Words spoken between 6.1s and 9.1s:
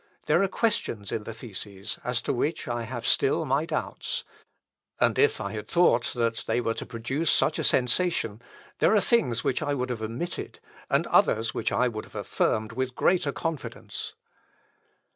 that they were to produce such a sensation, there are